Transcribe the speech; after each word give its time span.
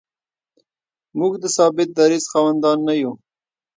موږ 1.19 1.33
د 1.43 1.45
ثابت 1.57 1.89
دریځ 1.97 2.23
خاوندان 2.31 2.77
نه 2.87 2.93
یو. 3.01 3.13